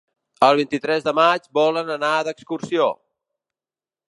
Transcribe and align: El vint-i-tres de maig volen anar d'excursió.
El 0.47 0.55
vint-i-tres 0.59 1.05
de 1.09 1.13
maig 1.19 1.45
volen 1.59 1.93
anar 1.97 2.13
d'excursió. 2.29 2.93